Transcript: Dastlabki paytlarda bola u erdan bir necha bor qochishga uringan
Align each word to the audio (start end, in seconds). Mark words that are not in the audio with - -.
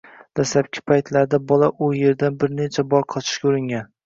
Dastlabki 0.37 0.81
paytlarda 0.91 1.39
bola 1.51 1.69
u 1.69 1.91
erdan 2.09 2.41
bir 2.45 2.57
necha 2.63 2.87
bor 2.97 3.07
qochishga 3.15 3.49
uringan 3.53 3.89